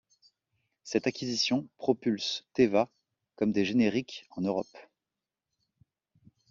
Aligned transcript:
Cette 0.83 1.05
acquisition 1.05 1.67
propulse 1.77 2.43
Teva 2.55 2.89
comme 3.35 3.51
des 3.51 3.65
génériques 3.65 4.25
en 4.31 4.41
Europe. 4.41 4.75